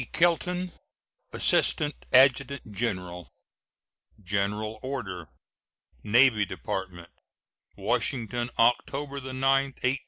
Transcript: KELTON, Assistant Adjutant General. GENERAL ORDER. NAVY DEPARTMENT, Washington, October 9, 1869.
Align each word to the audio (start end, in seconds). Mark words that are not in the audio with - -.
KELTON, 0.13 0.71
Assistant 1.31 1.93
Adjutant 2.11 2.71
General. 2.73 3.29
GENERAL 4.23 4.79
ORDER. 4.81 5.27
NAVY 6.03 6.43
DEPARTMENT, 6.43 7.09
Washington, 7.77 8.49
October 8.57 9.19
9, 9.21 9.29
1869. 9.33 9.97